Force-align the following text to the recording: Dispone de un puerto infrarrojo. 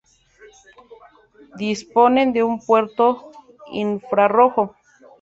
Dispone 1.57 2.31
de 2.31 2.41
un 2.41 2.59
puerto 2.59 3.31
infrarrojo. 3.71 4.75